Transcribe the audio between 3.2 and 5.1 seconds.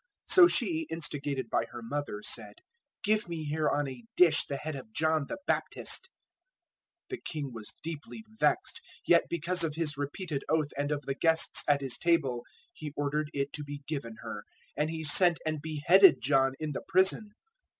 me here on a dish the head of